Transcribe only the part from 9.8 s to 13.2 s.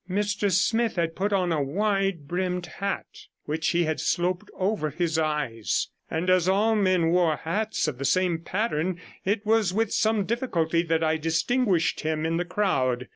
some difficulty that I distinguished him in the crowd.